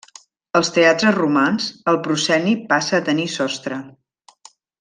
Als 0.59 0.71
teatres 0.77 1.13
romans, 1.17 1.69
el 1.93 2.01
prosceni 2.07 2.57
passa 2.75 3.01
a 3.01 3.05
tenir 3.11 3.31
sostre. 3.39 3.81